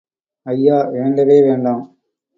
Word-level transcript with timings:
ஐயோ, 0.45 0.77
வேண்டவே 0.91 1.41
வேண்டாம். 1.41 1.83